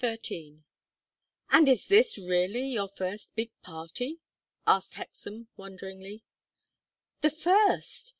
[0.03, 0.63] XIII
[1.51, 4.19] "And is this really your first big party?"
[4.65, 6.23] asked Hexam, wonderingly.
[7.21, 8.09] "The first!